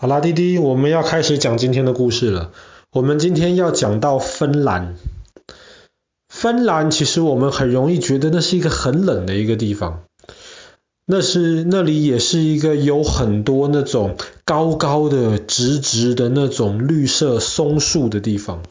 [0.00, 2.52] 好啦，滴滴，我们要开始讲今天的故事了。
[2.92, 4.94] 我们今天要讲到芬兰。
[6.28, 10.04] 芬兰其实我们很容易觉得那是一个很冷的一个地方，
[11.04, 18.62] 那是那里也是一个有很多那种高高的、直直的那种绿色松树的地方。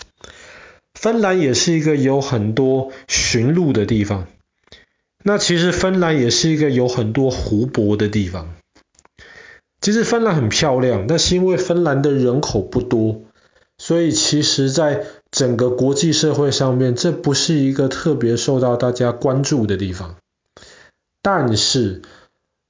[0.93, 4.27] 芬兰也是一个有很多驯鹿的地方。
[5.25, 8.53] 那其实芬兰也是一个有很多湖泊的地方。
[9.79, 13.21] 其实芬兰很漂亮，但是因为芬兰的人口不多，
[13.77, 20.15] 所以其实在整个国际社会上面，这不是一个特别受到大家关注的地方。
[21.21, 22.01] 但是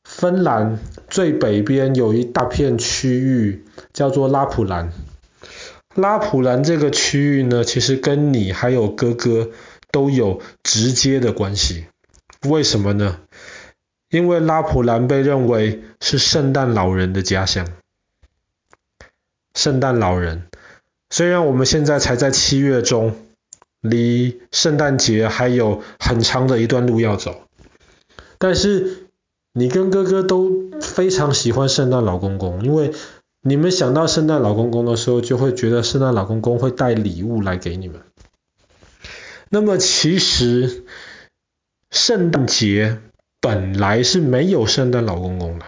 [0.04, 3.64] 芬兰最北边有一大片区域
[3.94, 4.92] 叫做拉普兰，
[5.96, 9.50] 拉普兰这个区域呢，其实跟你还有哥哥
[9.92, 11.86] 都有直接的关系。
[12.48, 13.20] 为什么呢？
[14.10, 17.68] 因为拉普兰被认为是圣诞老人的家乡。
[19.54, 20.48] 圣诞老人，
[21.10, 23.16] 虽然我们现在才在七月中，
[23.82, 27.42] 离圣诞节还有很长的一段路要走，
[28.38, 29.08] 但是
[29.52, 32.94] 你跟哥哥都非常喜欢圣诞老公公，因为
[33.42, 38.02] 你们想到圣诞老公公的时候，就会觉得圣诞老公公会带礼物来给你们。
[39.50, 40.86] 那么其实
[41.90, 43.00] 圣诞节。
[43.40, 45.66] 本来是没有圣诞老公公的，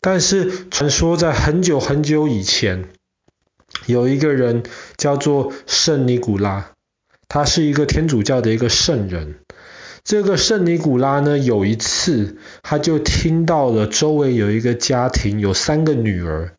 [0.00, 2.88] 但是传说在很久很久以前，
[3.86, 4.62] 有一个人
[4.96, 6.70] 叫做圣尼古拉，
[7.28, 9.40] 他是一个天主教的一个圣人。
[10.04, 16.54] 这个圣尼古拉呢，有一次他就听到了周围有一个家庭有三个女儿，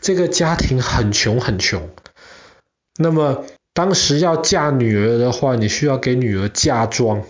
[0.00, 1.90] 这个家庭很穷很穷。
[2.96, 7.24] 那么当时要嫁女儿的话，你需要给女儿嫁妆。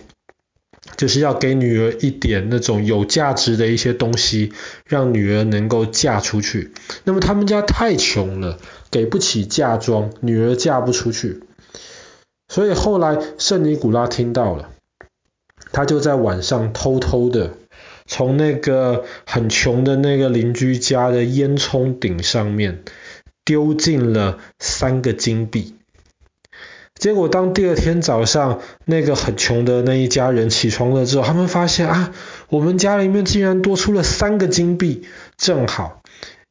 [0.97, 4.53] 就是要给女儿一点那种有价值的一些东西，
[4.85, 6.71] 让女儿能够嫁出去。
[7.03, 8.59] 那么他们家太穷了，
[8.91, 11.41] 给不起嫁妆，女儿嫁不出去。
[12.47, 14.69] 所以后来圣尼古拉听到了，
[15.71, 17.55] 他就在晚上偷偷的
[18.05, 22.83] 从那个很穷的那个邻居家的烟囱顶上面
[23.43, 25.74] 丢进了三个金币。
[27.05, 32.11] 结果，当第二天早上那个很穷的那一家人起床了之后，他们发现啊，
[32.49, 35.03] 我们家里面竟然多出了三个金币，
[35.37, 36.01] 正好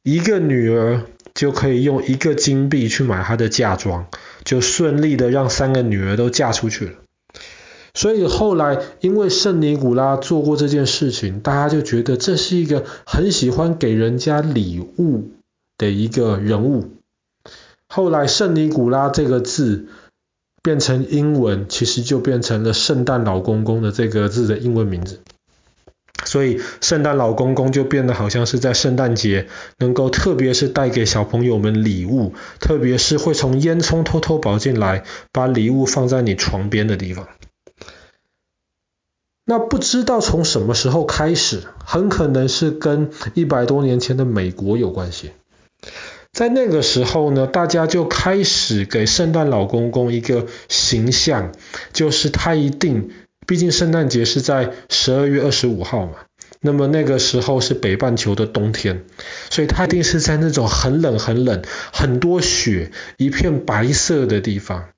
[0.01, 1.01] 一个女儿
[1.33, 4.07] 就可以用一个金币去买她的嫁妆，
[4.45, 6.93] 就顺利的让三个女儿都嫁出去了。
[7.93, 15.31] 所以后来，因为圣尼古拉做过这件事情，大家就觉得这是一个很喜欢给人家礼物
[15.77, 16.91] 的一个人物。
[17.89, 19.89] 后来，圣尼古拉这个字。
[20.65, 25.19] 变成英文，其实就变成了圣诞老公公的这个字的英文名字。
[26.23, 37.27] 所以圣诞老公公就变得好像是在圣诞节能够，特别是带给小朋友们礼物，特别是会从烟囱偷偷跑进来，把礼物放在你床边的地方。
[39.45, 45.29] 那不知道从什么时候开始，很可能是跟一百多年前的美国有关系。
[46.35, 51.53] 在那个时候呢，大家就开始给圣诞老公公一个形象，
[51.93, 53.09] 就是他一定，
[53.47, 56.11] 毕竟圣诞节是在十二月二十五号嘛，
[56.59, 59.05] 那么那个时候是北半球的冬天，
[59.49, 61.63] 所以他一定是在那种很冷很冷、
[61.93, 64.89] 很多雪、一片白色的地方，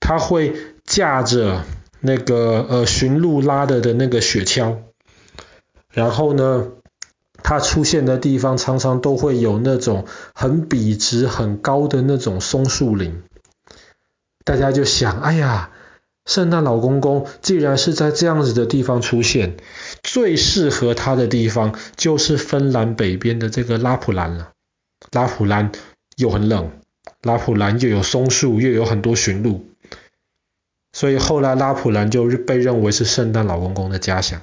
[0.00, 0.54] 他会
[0.86, 1.64] 驾着
[2.00, 4.78] 那个呃驯鹿拉的的那个雪橇，
[5.92, 6.68] 然后呢，
[7.48, 13.22] 它出现的地方常常都会有那种很笔直、很高的那种松树林，
[14.44, 15.70] 大家就想，哎呀，
[16.24, 19.58] 圣诞老公公既然是在这样子的地方出现，
[20.02, 24.50] 最适合他的地方就是芬兰北边的这个拉普兰了。
[25.12, 25.70] 拉普兰
[26.16, 26.72] 又很冷，
[27.22, 29.64] 拉普兰又有松树，又有很多驯鹿，
[30.92, 34.42] 所以后来拉普兰就被认为是圣诞老公公的家乡。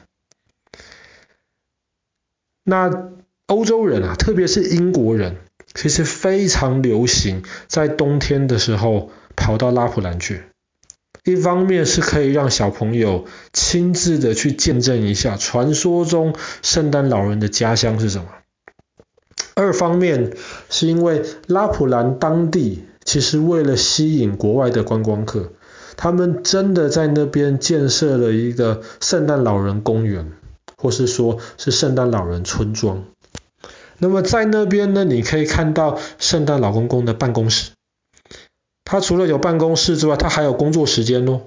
[2.63, 3.11] 那
[3.47, 5.37] 欧洲人啊，特别是英国人，
[5.73, 10.43] 其实非常流行在冬天的时候跑到拉普兰去。
[11.25, 18.25] 一方面是可以让小朋友亲自的去见证一下传说中圣诞老人的家乡是什么；
[19.55, 20.33] 二方面
[20.69, 25.53] 是因为拉普兰当地其实为了吸引国外的观光客，
[25.95, 30.33] 他们真的在那边建设了一个圣诞老人公园。
[30.83, 33.05] 或是说是圣诞老人村庄，
[33.99, 37.71] 那么在那边呢，你可以看到圣诞老公公的办公室。
[38.83, 41.43] 他除了有办公室之外，他还有工作时间哦。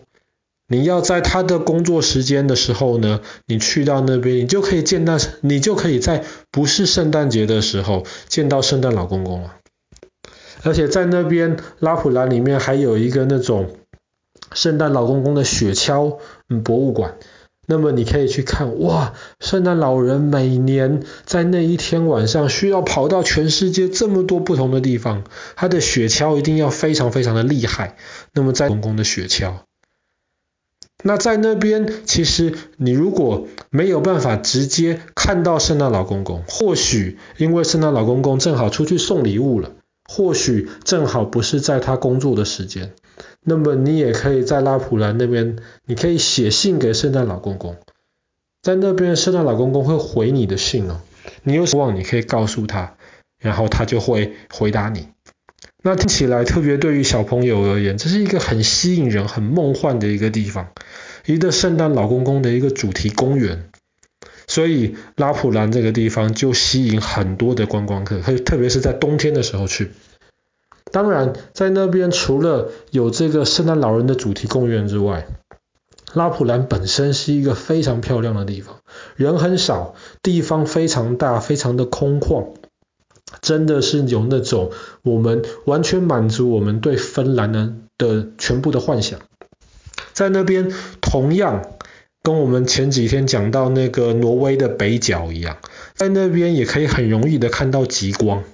[0.69, 9.57] 你要在他的工作时间的时候呢，你去到那边，你就可以见到，你就可以在不是圣诞节的时候见到圣诞老公公了。
[10.63, 13.77] 而且在那边拉普兰里面还有一个那种
[14.55, 16.17] 圣诞老公公的雪橇
[16.65, 17.17] 博物馆，
[17.67, 25.25] 那么你可以去看，哇，圣诞老人每年在那一天晚上需要跑到全世界这么多不同的地方，
[25.57, 27.97] 他的雪橇一定要非常非常的厉害。
[28.33, 29.53] 那么在公公的雪橇。
[31.05, 39.73] 那在那边，其实你如果没有办法直接看到圣诞老公公，或许因为圣诞老公公正好出去送礼物了，
[40.09, 42.95] 或许正好不是在他工作的时间，
[43.43, 47.77] 那么你也可以在拉普兰那边，你可以写信给圣诞老公公，
[48.63, 51.01] 在那边圣诞老公公会回你的信哦，
[51.43, 52.95] 你有希望你可以告诉他，
[53.39, 55.09] 然后他就会回答你。
[55.83, 60.73] 那听起来特别对于小朋友而言，这是一个很吸引人、很梦幻的一个地方，
[61.27, 63.71] 一个圣诞老公公的一个主题公园。
[64.49, 69.91] 所以拉普兰这个地方就吸引很多的观光客，特别是在冬天的时候去。
[70.93, 75.27] 当然，在那边除了有这个圣诞老人的主题公园之外，
[76.15, 78.81] 拉普兰本身是一个非常漂亮的地方，
[79.17, 82.55] 人很少，地方非常大，非常的空旷。
[83.43, 84.71] 真的是有那种
[85.03, 89.21] 我们完全满足我们对芬兰的的全部的幻想，
[90.13, 91.73] 在那边同样
[92.23, 95.59] 跟我们前几天讲到那个挪威的北角一样，
[95.95, 98.45] 在那边也可以很容易的看到极光。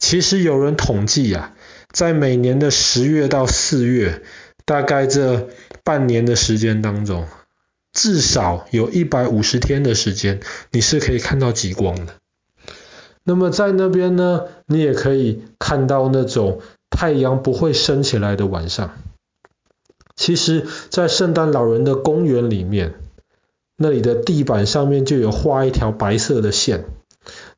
[0.00, 1.54] 其实有人统计啊，
[1.92, 4.22] 在每年的十月到四月，
[4.64, 5.50] 大概这
[5.84, 7.28] 半年的时间当中，
[7.92, 10.40] 至少有一百五十天的时间，
[10.72, 12.14] 你是可以看到极光的。
[13.22, 18.98] 那么在那边呢，你也可以看到那种太阳不会升起来的晚上。
[20.16, 22.94] 其实，在圣诞老人的公园里面，
[23.76, 26.86] 那里的地板上面就有画一条白色的线，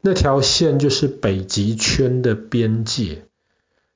[0.01, 3.25] 那条线就是北极圈的边界。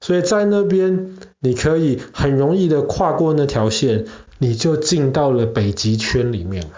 [0.00, 4.06] 所以在那边，你可以很容易的跨过那条线，
[4.38, 6.72] 你就进到了北极圈里面了。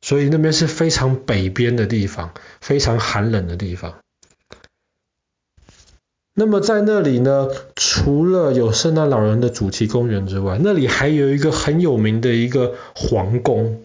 [0.00, 3.98] 所以那边是非常北边的地方，非常寒冷的地方。
[6.32, 13.82] 那么在那里呢，除了有圣诞老人的主题公园之外，那里还有一个很有名的一个皇宫。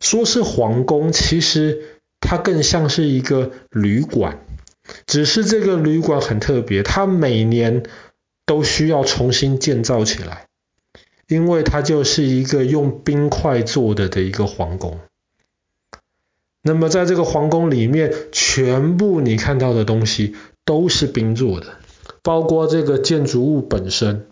[0.00, 1.91] 说是皇宫，其实
[2.22, 4.40] 它更像是一个旅馆。
[5.06, 7.82] 只是这个旅馆很特别，它每年
[8.46, 10.46] 都需要重新建造起来，
[11.28, 14.98] 因为它就是一个用冰块做的的一个皇宫。
[16.62, 20.34] 那么在这个皇宫里面，全部你看到的东西
[20.64, 21.78] 都是冰做的，
[22.22, 24.26] 包括这个建筑物本身，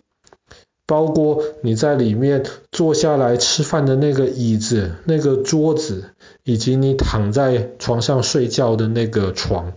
[0.91, 6.11] 包括你在里面坐下来吃饭的那个椅子、那个桌子，
[6.43, 9.73] 以及你躺在床上睡觉的那个床。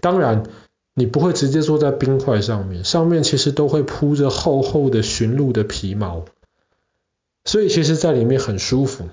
[0.00, 0.42] 当然，
[0.92, 6.24] 你不会直接坐在冰块上面，上面其实都会铺着厚厚的驯鹿的皮毛，
[7.44, 9.04] 所以其实在里面很舒服。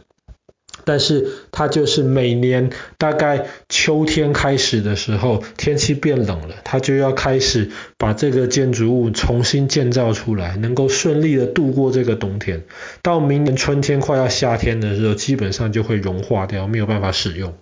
[0.86, 12.64] 但是它就是每年大概秋天开始的时候，天气变冷了，它就要开始把这个建筑物重新建造出来，能够顺利的度过这个冬天。
[13.02, 17.54] 到明年春天快要夏天的时候，基本上就会融化掉，没有办法使用。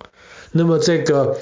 [0.51, 1.37] 那么这个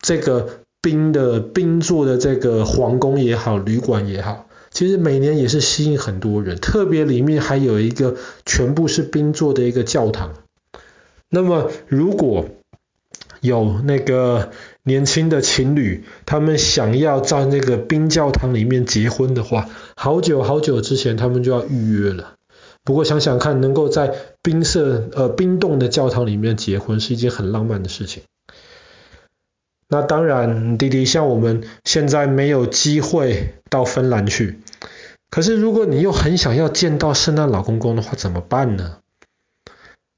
[0.00, 10.34] 这个冰的冰做的这个皇宫也好，旅馆也好，其实每年也是吸引很多人，特别里面还有一个全部是冰做的一个教堂。
[11.30, 12.46] 那么，如果
[13.40, 14.50] 有那个
[14.82, 22.34] 年轻的情侣，他们想要在那个冰教堂里面结婚的话，好久好久之前他们就要预约了。
[22.82, 28.24] 不过想想看，能够在冰色呃冰冻的教堂里面结婚，是一件很浪漫的事情。
[29.88, 34.58] 那当然，弟弟像我们现在没有机会到芬兰去，
[35.30, 38.99] 可是如果你又很想要见到圣诞老公公的话，怎么办呢？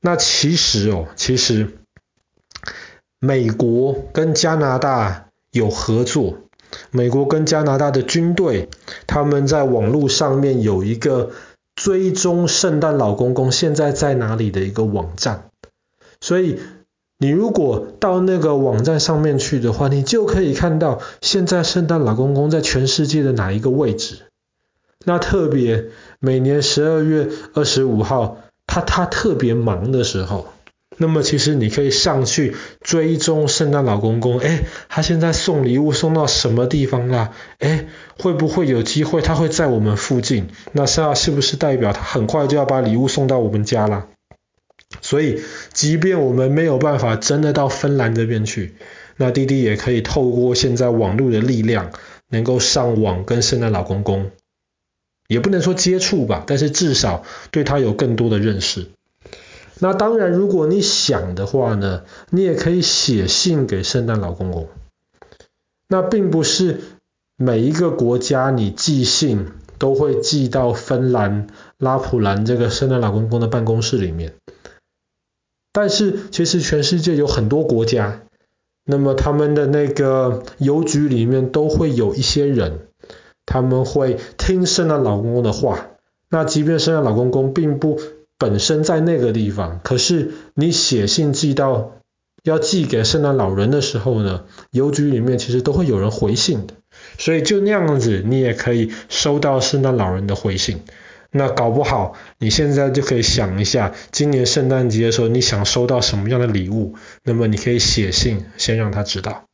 [0.04, 1.78] 那其实哦，其实
[3.20, 6.38] 美国跟加拿大有合作，
[6.90, 8.68] 美国跟加拿大的军队，
[9.06, 11.30] 他们在网络上面有一个
[11.76, 15.50] 追踪圣诞老公公现在在哪里的一个网站，
[16.20, 16.58] 所以
[17.18, 24.22] 你如果到那个网站上面去的话，你就可以看到现在圣诞老公公在全世界的哪一个位置。
[25.04, 28.38] 那特别每年十二月二十五号。
[28.66, 30.48] 他他特别忙的时候，
[30.98, 37.32] 那么其实你可以上去追踪圣诞老公公，诶，他现在送礼物送到什么地方啦？
[37.58, 37.88] 诶，
[38.18, 40.48] 会不会有机会他会在我们附近？
[40.72, 44.06] 那是是不是代表他很快就要把礼物送到我们家啦？
[45.00, 45.40] 所以，
[45.72, 48.74] 即便我们没有办法真的到芬兰这边去，
[49.16, 51.90] 那弟弟也可以透过现在网络的力量，
[52.28, 54.30] 能够上网跟圣诞老公公，
[55.32, 58.86] 也不能说接触吧，但是至少对他有更多的认识。
[59.78, 64.68] 那当然，如果你想的话呢，你也可以写信给圣诞老公公。
[65.88, 66.80] 那并不是
[67.36, 69.48] 每一个国家你寄信
[69.78, 71.48] 都会寄到芬兰
[71.78, 74.34] 拉普兰这个圣诞老公公的办公室里面。
[75.72, 78.22] 但是其实全世界有很多国家，
[78.84, 82.86] 那么他们的那个邮局里面都会有一些人，
[83.52, 85.88] 他们会听圣诞老公公的话。
[86.30, 88.00] 那即便圣诞老公公并不
[88.38, 91.92] 本身在那个地方，可是你写信寄到
[92.44, 96.72] 要寄给圣诞老人的时候呢，邮局里面其实都会有人回信的，
[97.18, 100.80] 所以就那样子，你也可以收到圣诞老人的回信。
[101.30, 106.94] 那搞不好你现在就可以想一下，今年圣诞节的时候你想收到什么样的礼物，
[107.24, 109.44] 那么你可以写信先让他知道。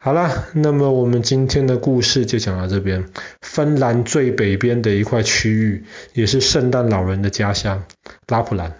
[0.00, 3.08] 好啦，那么我们今天的故事就讲到这边。
[3.42, 7.82] 芬兰最北边的一块区域，也是圣诞老人的家乡——
[8.28, 8.76] 拉普兰。